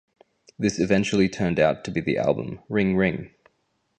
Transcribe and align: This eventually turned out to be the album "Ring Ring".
This 0.57 0.79
eventually 0.79 1.29
turned 1.29 1.59
out 1.59 1.83
to 1.83 1.91
be 1.91 2.01
the 2.01 2.17
album 2.17 2.61
"Ring 2.69 2.95
Ring". 2.97 3.29